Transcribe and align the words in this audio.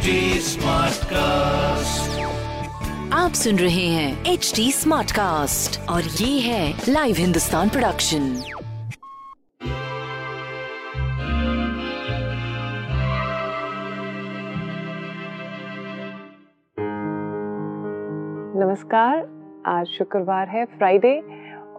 HD 0.00 0.12
Smartcast. 0.40 2.12
आप 3.12 3.32
सुन 3.32 3.56
रहे 3.56 3.86
हैं 3.86 4.24
एच 4.26 4.52
डी 4.56 4.72
स्मार्ट 4.72 5.12
कास्ट 5.12 5.88
और 5.88 6.02
ये 6.02 6.40
है 6.40 6.72
लाइव 6.88 7.16
हिंदुस्तान 7.18 7.68
प्रोडक्शन 7.68 8.22
नमस्कार 18.56 19.28
आज 19.66 19.86
शुक्रवार 19.86 20.48
है 20.48 20.64
फ्राइडे 20.64 21.20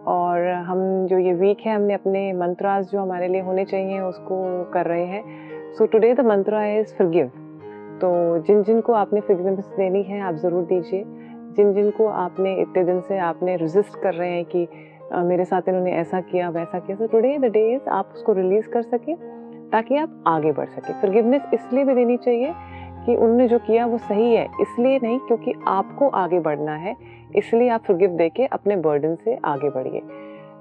और 0.06 0.48
हम 0.68 1.06
जो 1.06 1.18
ये 1.18 1.32
वीक 1.32 1.66
है 1.66 1.74
हमने 1.74 1.94
अपने 1.94 2.32
मंत्रास 2.32 2.86
जो 2.86 3.00
हमारे 3.00 3.28
लिए 3.28 3.40
होने 3.40 3.64
चाहिए 3.64 4.00
उसको 4.00 4.64
कर 4.64 4.86
रहे 4.86 5.06
हैं। 5.06 5.22
So 5.72 5.86
today 5.86 6.14
the 6.14 6.20
mantra 6.20 6.66
is 6.66 6.86
forgive 6.86 7.41
तो 8.02 8.38
जिन 8.38 8.62
जिन 8.62 8.80
को 8.80 8.92
आपने 8.92 9.20
फॉरगिवनेस 9.20 9.66
देनी 9.66 10.02
है 10.02 10.20
आप 10.20 10.34
ज़रूर 10.34 10.62
दीजिए। 10.62 11.04
जिन 11.56 11.72
जिन 11.74 11.90
को 11.90 12.06
आपने 12.06 12.54
इतने 12.56 12.84
दिन 12.84 13.00
से 13.00 13.18
आपने 13.18 13.56
रेजिस्ट 13.56 14.02
कर 14.02 14.14
रहे 14.14 14.30
हैं 14.30 14.44
कि 14.44 14.68
अ, 15.12 15.22
मेरे 15.22 15.44
साथ 15.44 15.62
इन्होंने 15.68 15.92
ऐसा 15.92 16.20
किया 16.20 16.48
वैसा 16.50 16.78
किया। 16.78 16.96
So 16.96 17.06
today 17.06 17.38
the 17.38 17.44
day 17.44 17.74
is 17.74 17.88
आप 17.88 18.12
उसको 18.14 18.32
रिलीज़ 18.32 18.68
कर 18.68 18.82
सकें 18.82 19.16
ताकि 19.70 19.96
आप 19.96 20.24
आगे 20.26 20.52
बढ़ 20.52 20.68
सकें। 20.68 20.94
फॉरगिवनेस 20.94 21.42
इसलिए 21.54 21.84
भी 21.84 21.94
देनी 21.94 22.16
चाहिए 22.16 22.52
कि 23.06 23.16
उनने 23.16 23.48
जो 23.48 23.58
किया 23.58 23.86
वो 23.86 23.98
सही 23.98 24.34
है। 24.34 24.46
इसलिए 24.60 24.98
नहीं 25.02 25.18
क्योंकि 25.18 25.54
आपको 25.66 26.08
आगे 26.08 26.40
बढ़ना 26.40 26.74
है। 26.74 26.96
इसलिए 27.36 27.68
आप 27.68 27.82
फॉरगिव 27.82 28.10
दे 28.10 28.28
के 28.28 28.46
अपने 28.46 28.76
बर्डन 28.76 29.14
से 29.14 29.38
आगे 29.44 29.70
बढ़िए। 29.70 30.02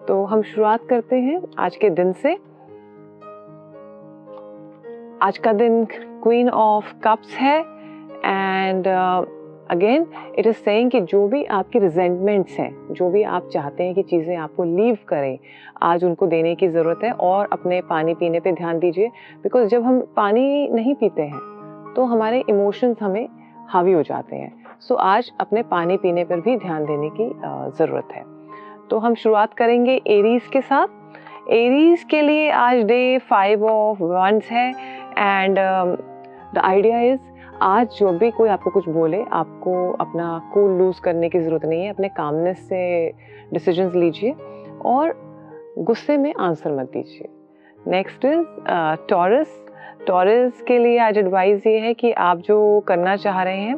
तो 0.07 0.23
हम 0.25 0.41
शुरुआत 0.41 0.88
करते 0.89 1.16
हैं 1.16 1.41
आज 1.59 1.75
के 1.75 1.89
दिन 1.89 2.13
से। 2.13 2.33
आज 5.21 5.38
का 5.38 5.53
दिन 5.53 5.85
क्वीन 6.23 6.50
ऑफ़ 6.50 6.94
कप्स 7.03 7.36
है 7.36 7.59
and 7.59 8.88
again 9.72 10.05
it 10.39 10.47
is 10.47 10.55
saying 10.55 10.89
कि 10.91 11.02
जो 11.02 11.28
भी 11.28 11.44
आपकी 11.58 11.80
रिजेंटमेंट्स 11.80 12.58
हैं 12.59 12.94
जो 12.94 13.09
भी 13.09 13.23
आप 13.23 13.47
चाहते 13.53 13.83
हैं 13.83 13.94
कि 13.95 14.03
चीज़ें 14.03 14.36
आपको 14.38 14.63
लीव 14.63 14.97
करें 15.08 15.38
आज 15.81 16.03
उनको 16.03 16.28
देने 16.28 16.55
की 16.55 16.67
ज़रूरत 16.67 17.03
है 17.03 17.11
और 17.11 17.50
अपने 17.53 17.81
पानी 17.81 18.13
पीने 18.13 18.39
पे 18.39 18.52
ध्यान 18.52 18.80
दीजिए 18.80 19.08
बिकॉज़ 19.44 19.67
जब 19.67 19.83
हम 19.83 20.02
पानी 20.16 20.67
नहीं 20.69 20.95
पीते 20.95 21.22
हैं 21.22 21.94
तो 21.95 22.05
हमारे 22.05 22.44
इमोशंस 22.50 22.97
हमें 23.02 23.28
हावी 23.69 23.91
हो 23.91 24.02
जाते 24.03 24.35
हैं। 24.35 24.52
सो 24.80 24.94
so, 24.94 25.00
आज 25.02 25.31
अपने 25.39 25.63
पानी 25.63 25.97
पीने 25.97 26.23
पर 26.23 26.39
भी 26.39 26.58
ध्यान 26.58 26.85
देने 26.85 27.09
की 27.09 27.30
ज़रूरत 27.78 28.08
है। 28.13 28.23
तो 28.89 28.97
हम 29.00 29.16
शुरुआत 29.16 29.53
करेंगे 29.53 30.02
एरीज 30.08 30.47
के 30.47 30.61
साथ। 30.61 30.88
एरीज 31.50 32.03
के 32.03 32.22
लिए 32.22 32.50
आज 32.52 32.83
डे 32.83 33.17
फाइव 33.30 33.66
ऑफ़ 33.66 34.03
वंस 34.03 34.50
है 34.52 34.69
एंड 35.17 35.59
द 36.53 36.57
आइडिया 36.57 36.99
इज़ 37.02 37.19
आज 37.61 37.88
जो 37.97 38.11
भी 38.11 38.30
कोई 38.31 38.49
आपको 38.49 38.69
कुछ 38.69 38.88
बोले, 38.89 39.21
आपको 39.23 39.91
अपना 39.91 40.49
कूल 40.53 40.71
लूज 40.77 40.99
करने 40.99 41.30
की 41.30 41.39
ज़रूरत 41.39 41.66
नहीं 41.66 41.83
है, 41.83 41.89
अपने 41.89 42.09
कामनेस 42.09 42.67
से 42.69 43.12
डिसीजंस 43.53 43.95
लीजिए 43.95 44.35
और 44.85 45.13
गुस्से 45.78 46.17
में 46.17 46.34
आंसर 46.39 46.72
मत 46.72 46.91
दीजिए। 46.94 47.29
नेक्स्ट 47.88 48.25
इज़ 48.25 48.44
टॉरस 49.09 49.66
टॉरस 50.07 50.62
के 50.62 50.78
लिए 50.78 50.97
आज 51.00 51.17
एडवाइस 51.17 51.67
ये 51.67 51.78
है 51.79 51.94
कि 51.94 52.12
आप 52.12 52.38
जो 52.38 52.79
करना 52.79 53.16
चाह 53.16 53.41
रहे 53.44 53.57
हैं, 53.57 53.75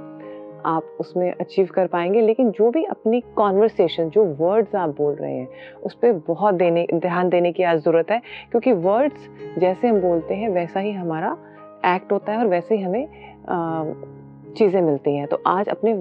आप 0.65 0.97
उसमें 0.99 1.31
अचीव 1.31 1.69
कर 1.75 1.87
पाएँगे, 1.87 2.21
लेकिन 2.21 2.51
जो 2.51 2.69
भी 2.71 2.83
अपनी 2.83 3.21
कॉन्वर्सेशन 3.35 4.09
जो 4.09 4.23
वर्ड्स 4.39 4.75
आप 4.75 4.89
बोल 4.89 5.15
रहे 5.15 5.33
हैं, 5.33 5.47
उस 5.83 5.93
पर 5.93 6.23
बहुत 6.27 6.55
देने, 6.55 6.87
ध्यान 6.93 7.29
देने 7.29 7.51
की 7.51 7.63
आज 7.63 7.79
ज़रूरत 7.79 8.11
है, 8.11 8.21
क्योंकि 8.51 8.71
वर्ड्स 8.71 9.29
जैसे 9.59 9.87
हम 9.87 9.99
बोलते 10.01 10.35
हैं, 10.35 10.49
वैसा 10.49 10.79
ही 10.79 10.91
हमारा 10.91 11.37
एक्ट 11.85 12.11
होता 12.11 12.31
है 12.31 12.37
और 12.39 12.47
वैसे 12.47 12.75
ही 12.75 12.81
हमें 12.83 14.53
चीज़ें 14.57 14.81
मिलती 14.81 15.15
हैं। 15.15 15.27
तो 15.27 15.41
आज 15.47 15.69
अपने 15.69 15.93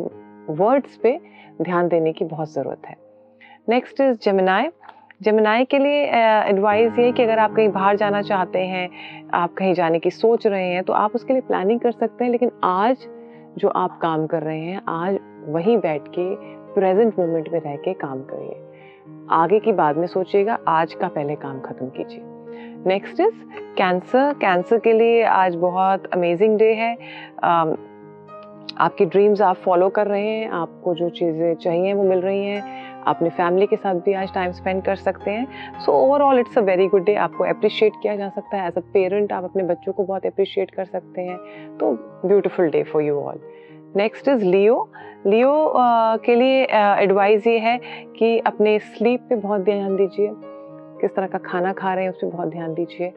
वर्ड्स 0.55 0.97
पे 0.97 1.19
ध्यान 1.63 1.89
देने 1.89 2.13
की 2.13 2.25
बहुत 2.25 2.53
ज़रूरत 2.53 2.87
है। 2.87 2.97
नेक्स्ट 3.69 4.01
इज़ 4.01 4.19
जमनाए 4.23 4.71
जमनाई 5.23 5.65
के 5.65 5.79
लिए 5.79 6.05
एडवाइस 6.43 6.99
ये 6.99 7.11
कि 7.13 7.23
अगर 7.23 7.39
आप 7.39 7.55
कहीं 7.55 7.69
बाहर 7.69 7.97
जाना 7.97 8.23
चाहते 8.23 8.59
हैं, 8.59 8.89
आप 9.35 9.55
कहीं 9.55 9.75
जाने 9.75 9.99
की 9.99 10.11
सोच 10.11 10.47
रहे 10.47 10.69
हैं 10.69 10.83
तो 10.85 10.93
आप 10.93 11.15
उसके 11.15 11.33
लिए 11.33 11.43
प्लानिंग 11.43 11.81
कर 11.81 11.93
सकते 11.93 12.25
हैं, 12.25 12.31
लेकिन 12.31 12.51
आज 12.65 13.07
जो 13.59 13.69
आप 13.69 13.99
काम 14.03 14.27
कर 14.27 14.43
रहे 14.43 14.61
हैं, 14.61 14.83
आज 14.89 15.19
वहीं 15.49 15.79
बैठ 15.79 16.09
के 16.09 16.35
प्रेजेंट 16.75 17.19
मोमेंट 17.19 17.49
में 17.53 17.61
रह 17.61 17.77
के 17.77 17.93
काम 17.95 18.23
करिए। 18.25 19.27
आगे 19.33 19.61
की 19.61 19.73
बाद 19.73 19.97
में 19.97 20.07
सोचिएगा, 20.07 20.59
आज 20.69 20.95
का 20.95 21.09
पहले 21.09 21.35
काम 21.37 21.61
खत्म 21.61 21.89
कीजिए। 21.89 22.32
नेक्स्ट 22.87 23.21
इज़ 23.21 23.35
कैंसर 23.77 24.33
कैंसर 24.35 24.79
के 24.79 24.93
लिए 24.93 25.23
आज 25.23 25.55
बहुत 25.55 26.07
अमेजिंग 26.15 26.59
डे 26.59 26.73
है। 26.75 26.95
Um, 26.97 27.77
आपकी 28.79 29.05
ड्रीम्स 29.05 29.41
आप 29.43 29.57
फॉलो 29.57 29.89
कर 29.89 30.07
रहे 30.07 30.27
हैं। 30.27 30.49
आपको 30.51 30.95
जो 30.95 31.09
चीज़ें 31.11 31.55
चाहिए 31.55 31.93
वो 31.93 32.03
मिल 32.03 32.21
रही 32.21 32.45
हैं। 32.45 33.05
अपने 33.07 33.31
फैमिली 33.31 33.67
के 33.67 33.77
साथ 33.77 33.95
भी 33.95 34.13
आज 34.13 34.35
टाइम 34.35 34.53
स्पेंड 34.53 34.83
कर 34.85 34.97
सकते 34.97 35.31
हैं। 35.31 35.79
So 35.81 35.93
overall 35.93 36.39
it's 36.39 36.59
a 36.59 36.61
very 36.61 36.87
good 36.89 37.05
day 37.05 37.15
आपको 37.15 37.45
अप्रिशिएट 37.45 37.93
किया 38.03 38.17
जा 38.17 38.29
सकता 38.29 38.57
है। 38.57 38.69
एज 38.69 38.79
अ 38.79 38.81
पेरेंट 38.93 39.33
आप 39.33 39.45
अपने 39.45 39.63
बच्चों 39.63 39.93
को 39.93 40.05
बहुत 40.05 40.27
अप्रिशिएट 40.27 40.71
कर 40.71 40.85
सकते 40.85 41.21
हैं। 41.21 41.39
तो 41.79 41.93
beautiful 42.27 42.71
day 42.71 42.83
for 42.83 43.03
you 43.03 43.21
all 43.21 43.41
next 43.97 44.29
is 44.29 44.45
Leo 44.45 44.89
Leo 45.27 45.73
के 46.25 46.35
लिए 46.35 46.65
एडवाइस 46.75 47.47
ये 47.47 47.59
है 47.59 47.81
कि 48.19 48.39
अपने 48.39 48.79
स्लीप 48.79 49.27
पे 49.29 49.35
बहुत 49.37 49.61
ध्यान 49.61 49.97
दीजिए। 49.97 50.33
किस 51.03 51.15
तरह 51.15 51.27
का 51.27 51.39
खाना 51.39 51.73
खा 51.73 51.93
रहे 51.95 52.05
हैं, 52.05 52.11
उस 52.11 52.17
पर 52.17 52.29
बहुत 52.29 52.49
ध्यान 52.49 52.75
दीजिए। 52.75 53.13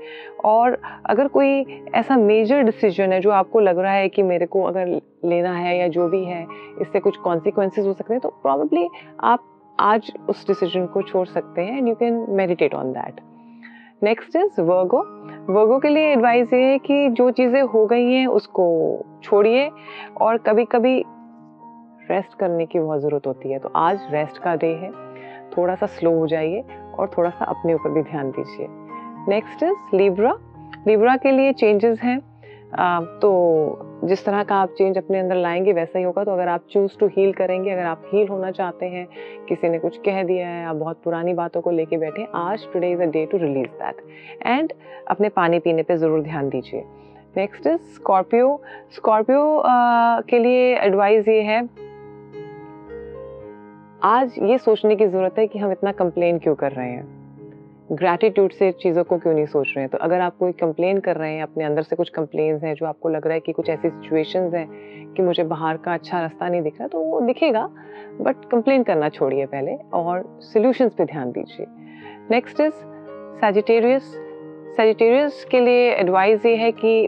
और 0.46 0.78
अगर 1.06 1.28
कोई 1.28 1.82
ऐसा 1.96 2.18
मेजर 2.18 2.64
डिसीज़न 2.64 3.14
है 3.14 3.20
जो 3.22 3.32
आपको 3.32 3.60
लग 3.60 3.80
रहा 3.80 3.94
है 3.94 4.10
कि 4.10 4.24
मेरे 4.24 4.46
को 4.46 4.64
अगर 4.64 4.88
लेना 5.26 5.54
है 5.54 5.78
या 5.78 5.88
जो 5.88 6.08
भी 6.08 6.24
है, 6.26 6.46
इससे 6.82 7.00
कुछ 7.00 7.18
कॉन्सिक्वेंसेज 7.18 7.88
हो 7.88 7.94
सकते 7.94 8.14
हैं 8.14 8.22
तो 8.22 8.30
प्रॉब्ली 8.30 8.88
आप 9.24 9.52
आज 9.80 10.12
उस 10.30 10.48
डिसीज़न 10.48 10.86
को 10.86 11.02
छोड़ 11.02 11.28
सकते 11.28 11.62
हैं 11.62 11.78
and 11.78 11.88
you 11.88 11.96
can 11.96 12.26
meditate 12.30 12.74
on 12.74 12.92
that 12.92 13.22
next 14.04 14.36
is 14.36 14.62
Virgo 14.62 15.00
Virgo 15.54 15.80
के 15.80 15.90
लिए 15.90 16.12
एडवाइस 16.12 16.54
ये 16.54 16.62
है 16.62 16.78
कि 16.80 17.10
जो 17.10 17.30
चीज़ें 17.32 17.62
हो 17.62 17.86
गई 17.86 18.12
हैं, 18.12 18.28
उसको 18.28 18.66
छोड़िए 19.24 19.70
और 20.22 20.38
कभी 20.38 20.66
कभी 20.66 21.04
रेस्ट 22.12 22.38
करने 22.40 22.66
की 22.66 22.80
बहुत 22.80 23.00
ज़रूरत 23.00 23.28
होती 23.28 23.52
है। 23.52 23.60
तो 23.60 23.72
आज 23.76 24.08
रेस्ट 24.12 24.38
का 24.38 24.56
डे 24.56 24.68
है। 24.68 24.92
थोड़ा 25.58 25.76
सा 25.76 25.86
स्लो 25.86 26.12
हो 26.12 26.28
जाइए। 26.28 26.64
और 27.00 27.12
थोड़ा 27.18 27.30
सा 27.30 27.46
अपने 27.46 27.74
ऊपर 27.74 27.90
भी 27.90 28.02
ध्यान 28.04 28.32
दीजिए। 28.32 28.68
नेक्स्ट 29.30 29.64
इज़ 29.64 29.96
लिब्रा 29.96 30.38
लिब्रा 30.88 31.16
के 31.18 31.32
लिए 31.32 31.54
चेंजेस 31.54 32.00
हैं। 32.00 32.20
तो 33.20 33.32
जिस 34.04 34.24
तरह 34.26 34.44
का 34.44 34.56
आप 34.56 34.70
चेंज 34.78 34.98
अपने 34.98 35.20
अंदर 35.20 35.36
लाएँगे, 35.36 35.74
वैसा 35.74 35.98
ही 36.00 36.04
होगा। 36.06 36.24
तो 36.24 36.32
अगर 36.32 36.48
आप 36.48 36.64
चूज़ 36.72 36.98
टू 37.00 37.08
हील 37.08 37.32
करेंगे, 37.34 37.70
अगर 37.72 37.84
आप 37.84 38.02
हील 38.08 38.28
होना 38.28 38.52
चाहते 38.52 38.86
हैं, 38.86 39.08
किसी 39.50 39.70
ने 39.70 39.80
कुछ 39.80 39.98
कह 40.06 40.22
दिया 40.24 40.48
है, 40.48 40.66
आप 40.66 40.76
बहुत 40.76 41.02
पुरानी 41.04 41.34
बातों 41.34 41.62
को 41.62 41.72
लेके 41.72 41.98
बैठे, 41.98 42.28
आज 42.36 42.68
today 42.74 42.92
is 42.92 43.02
a 43.02 43.06
day 43.06 43.26
to 43.26 43.38
release 43.38 43.70
that 43.82 44.02
and 44.46 44.74
अपने 45.08 45.30
पानी 45.30 45.60
पीने 45.60 45.84
पे 45.84 45.98
ज़रूर 45.98 46.22
ध्यान 46.22 46.50
दीजिए। 46.50 46.84
नेक्स्ट 47.38 47.68
इज़ 47.68 47.82
स्कॉर्पियो 47.96 48.62
स्कॉर्पियो 48.96 49.64
के 50.30 50.40
लिए 50.40 50.76
एडवाइस 50.78 51.28
ये 51.28 51.42
है 51.42 51.62
आज 54.06 54.36
ये 54.44 54.58
सोचने 54.58 54.96
की 54.96 55.08
ज़रूरत 55.08 55.36
है 55.40 55.48
कि 55.48 55.60
हम 55.60 55.72
इतना 55.72 55.92
कंप्लेन 55.92 56.40
क्यों 56.40 56.56
कर 56.56 56.72
रहे 56.72 56.90
हैं? 56.90 57.06
ग्रैटिट्यूड 57.92 58.52
से 58.52 58.72
चीज़ों 58.72 59.04
को 59.04 59.18
क्यों 59.18 59.34
नहीं 59.34 59.46
सोच 59.46 59.68
रहे 59.68 59.80
हैं? 59.80 59.90
तो 59.90 59.98
अगर 59.98 60.22
आप 60.22 60.38
कोई 60.38 60.52
कंप्लेन 60.52 61.00
कर 61.00 61.16
रहे 61.16 61.34
हैं, 61.34 61.44
अपने 61.44 61.64
अंदर 61.64 61.82
से 61.82 61.96
कुछ 61.96 62.10
कंप्लेन 62.10 62.58
हैं, 62.58 62.76
जो 62.76 62.86
आपको 62.86 63.10
लग 63.10 63.26
रहा 63.26 63.34
है 63.34 63.40
कि 63.40 63.52
कुछ 63.52 63.70
ऐसी 63.70 63.90
सिचुएशंस 63.90 64.54
हैं 64.54 64.68
कि 65.14 65.22
मुझे 65.22 65.44
बाहर 65.44 65.78
का 65.78 65.94
अच्छा 65.94 66.22
रास्ता 66.22 66.50
नहीं 66.50 66.62
दिख 66.62 66.80
रहा 66.80 66.88
तो 66.88 67.00
वो 67.00 67.22
दिखेगा 67.22 67.70
बट 68.22 68.46
कंप्लेन 68.52 68.84
करना 68.84 69.10
छोड़िए 69.10 69.46
पहले 69.46 69.76
और 69.94 70.40
सोल्यूशंस 70.42 70.94
पे 70.94 71.06
ध्यान 71.06 71.32
दीजिए। 71.32 71.66
नेक्स्ट 72.32 72.60
इज़ 72.60 72.74
सेजिटेरियस 73.42 74.04
सेजिटेरियस 74.78 75.46
के 75.46 75.60
लिए 75.60 75.92
एडवाइस 75.92 76.46
ये 76.46 76.56
है 76.56 76.72
कि 76.72 77.08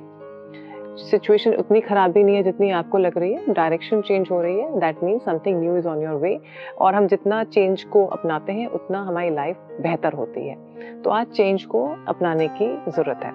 सिचुएशन 1.00 1.54
उतनी 1.54 1.80
ख़राब 1.82 2.12
भी 2.12 2.24
नहीं 2.24 2.36
है 2.36 2.44
जितनी 2.44 2.70
आपको 2.72 2.98
लग 2.98 3.18
रही 3.18 3.34
है। 3.34 3.54
डायरेक्शन 3.54 4.02
चेंज 4.02 4.28
हो 4.32 4.42
रही 4.42 4.60
है। 4.60 4.80
That 4.80 5.04
means 5.04 5.24
something 5.26 5.60
new 5.60 5.76
is 5.78 5.88
on 5.88 6.02
your 6.02 6.16
way 6.16 6.38
और 6.80 6.96
हम 6.96 7.08
जितना 7.08 7.44
चेंज 7.44 7.84
को 7.84 8.06
अपनाते 8.06 8.54
हैं, 8.54 8.68
उतना 8.68 9.02
हमारी 9.02 9.30
लाइफ 9.30 9.58
बेहतर 9.82 10.14
होती 10.14 10.48
है। 10.48 10.56
तो 11.04 11.10
आज 11.10 11.28
चेंज 11.28 11.64
को 11.64 11.86
अपनाने 12.08 12.48
की 12.48 12.68
ज़रूरत 12.92 13.24
है। 13.24 13.32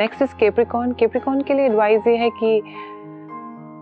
नेक्स्ट 0.00 0.22
इज़ 0.22 0.34
केप्रिकॉन 0.34 0.92
केप्रिकॉन 0.92 1.40
के 1.40 1.54
लिए 1.54 1.66
एडवाइस 1.66 2.06
ये 2.06 2.16
है 2.16 2.30
कि 2.42 2.62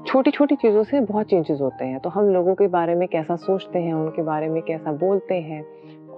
छोटी 0.06 0.30
छोटी 0.30 0.56
चीज़ों 0.56 0.82
से 0.82 1.00
बहुत 1.00 1.26
चेंजेस 1.26 1.60
होते 1.60 1.84
हैं। 1.84 1.98
तो 2.00 2.10
हम 2.10 2.28
लोगों 2.28 2.54
के 2.54 2.66
बारे 2.66 2.94
में 2.94 3.06
कैसा 3.08 3.36
सोचते 3.36 3.78
हैं, 3.78 3.94
उनके 3.94 4.22
बारे 4.22 4.48
में 4.48 4.60
कैसा 4.62 4.92
बोलते 4.92 5.34
हैं 5.34 5.64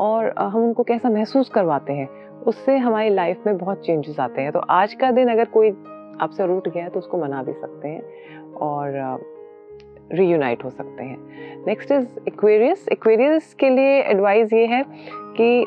और 0.00 0.32
हम 0.38 0.64
उनको 0.64 0.82
कैसा 0.82 1.10
महसूस 1.10 1.48
करवाते 1.48 1.92
हैं, 1.92 2.08
उससे 2.46 2.76
हमारी 2.78 3.10
लाइफ 3.10 3.46
में 3.46 3.56
बहुत 3.58 3.84
चेंजेस 3.86 4.20
आते 4.20 4.42
हैं। 4.42 4.52
तो 4.52 4.58
आज 4.58 4.94
का 4.94 5.10
दिन 5.10 5.28
अगर 5.28 5.44
कोई 5.44 5.70
आपसे 6.20 6.46
रूट 6.46 6.68
गया 6.68 6.84
है 6.84 6.90
तो 6.90 6.98
उसको 6.98 7.18
मना 7.18 7.42
भी 7.42 7.52
सकते 7.52 7.88
हैं 7.88 8.52
और 8.52 8.92
रीयूनाइट 10.12 10.64
हो 10.64 10.70
सकते 10.70 11.04
हैं। 11.04 11.64
नेक्स्ट 11.66 11.92
इज़ 11.92 12.18
इक्वेरियस 12.26 12.86
इक्वेरियस 12.92 13.54
के 13.54 13.68
लिए 13.70 14.00
एडवाइस 14.02 14.52
ये 14.52 14.66
है 14.66 14.84
कि 15.36 15.66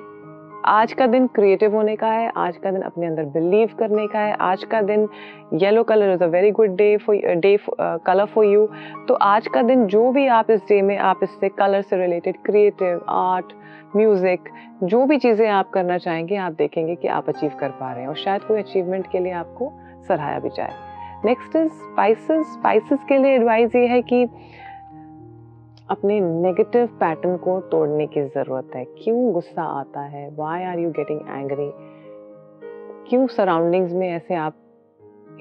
आज 0.65 0.91
का 0.93 1.05
दिन 1.07 1.25
क्रिएटिव 1.27 1.73
होने 1.75 1.95
का 1.95 2.07
है, 2.07 2.31
आज 2.37 2.57
का 2.57 2.71
दिन 2.71 2.81
अपने 2.81 3.07
अंदर 3.07 3.23
बिलीव 3.31 3.69
करने 3.79 4.05
का 4.07 4.19
है, 4.19 4.35
आज 4.41 4.63
का 4.63 4.81
दिन 4.81 5.07
yellow 5.53 5.83
colour 5.83 6.13
is 6.13 6.23
a 6.23 6.27
very 6.27 6.51
good 6.51 6.75
day 6.75 6.95
for 6.97 7.15
day 7.35 7.57
colour 7.79 8.25
for 8.25 8.45
you 8.45 8.65
तो 9.07 9.13
आज 9.13 9.47
का 9.47 9.61
दिन 9.61 9.85
जो 9.87 10.11
भी 10.11 10.25
आप 10.27 10.51
इस 10.51 10.61
डे 10.69 10.81
में, 10.81 10.97
आप 10.97 11.19
इससे 11.23 11.49
कलर 11.49 11.81
से 11.81 11.97
रिलेटेड 11.97 12.37
क्रिएटिव 12.45 13.05
आर्ट 13.09 13.53
म्यूज़िक 13.95 14.49
जो 14.83 15.05
भी 15.05 15.17
चीज़ें 15.17 15.47
आप 15.49 15.69
करना 15.69 15.97
चाहेंगे, 15.97 16.35
आप 16.35 16.53
देखेंगे 16.53 16.95
कि 16.95 17.07
आप 17.09 17.29
अचीव 17.29 17.51
कर 17.59 17.69
पा 17.69 17.91
रहे 17.91 18.01
हैं 18.01 18.09
और 18.09 18.15
शायद 18.15 18.43
कोई 18.43 18.61
अचीवमेंट 18.61 19.11
के 19.11 19.19
लिए 19.19 19.31
आपको 19.33 19.71
सराहाया 20.07 20.39
भी 20.39 20.49
जाए। 20.49 20.73
नेक्स्ट 21.25 21.55
इज़ 21.55 21.71
स्पाइसेस 21.73 22.53
स्पाइसेस 22.53 22.99
के 23.09 23.17
लिए 23.17 23.35
एडवाइस 23.35 23.75
ये 23.75 23.87
है 23.87 24.01
कि 24.03 24.25
अपने 25.89 26.21
नेगेटिव 26.21 26.87
पैटर्न 26.87 27.37
को 27.37 27.61
तोड़ने 27.61 28.07
की 28.07 28.23
ज़रूरत 28.23 28.69
है। 28.75 28.85
क्यों 28.85 29.33
गुस्सा 29.33 29.63
आता 29.63 30.01
है? 30.01 30.35
Why 30.35 30.63
are 30.63 30.79
you 30.79 30.91
getting 30.91 31.21
angry 31.21 31.71
क्यों 33.09 33.27
सराउंडिंग्स 33.27 33.93
में 33.93 34.09
ऐसे 34.09 34.35
आप 34.35 34.55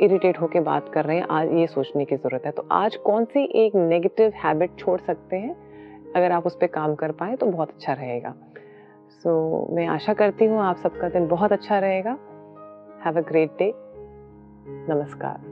इरिटेट 0.00 0.40
होकर 0.40 0.60
बात 0.60 0.88
कर 0.88 1.04
रहे 1.04 1.16
हैं? 1.16 1.26
आज 1.30 1.52
ये 1.52 1.66
सोचने 1.66 2.04
की 2.04 2.16
ज़रूरत 2.16 2.42
है। 2.46 2.52
तो 2.52 2.66
आज 2.72 2.96
कौन 2.96 3.24
सी 3.24 3.44
एक 3.44 3.74
नेगेटिव 3.74 4.32
हैबिट 4.36 4.70
छोड़ 4.78 5.00
सकते 5.00 5.36
हैं? 5.36 5.56
अगर 6.16 6.32
आप 6.32 6.46
उस 6.46 6.56
पर 6.56 6.66
काम 6.66 6.94
कर 6.94 7.12
पाए 7.12 7.36
तो 7.36 7.46
बहुत 7.46 7.70
अच्छा 7.70 7.92
रहेगा। 7.92 8.34
सो 9.10 9.64
so, 9.66 9.76
मैं 9.76 9.86
आशा 9.86 10.14
करती 10.14 10.44
हूँ 10.44 10.60
आप 10.60 10.76
सबका 10.76 11.08
दिन 11.08 11.28
बहुत 11.28 11.52
अच्छा 11.52 11.78
रहेगा। 11.78 12.18
हैव 13.04 13.18
अ 13.18 13.28
ग्रेट 13.28 13.50
डे 13.50 13.74
नमस्कार। 14.94 15.51